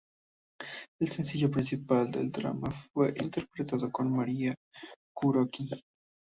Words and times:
El 0.99 1.09
sencillo 1.09 1.51
principal 1.51 2.09
del 2.09 2.31
drama 2.31 2.71
fue 2.71 3.13
interpretado 3.21 3.87
por 3.91 4.05
Marina 4.07 4.55
Kuroki. 5.15 5.69